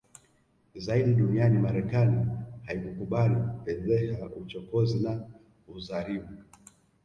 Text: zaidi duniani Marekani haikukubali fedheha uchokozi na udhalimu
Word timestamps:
zaidi 0.85 1.13
duniani 1.19 1.59
Marekani 1.65 2.23
haikukubali 2.65 3.37
fedheha 3.65 4.25
uchokozi 4.29 5.03
na 5.03 5.17
udhalimu 5.67 6.43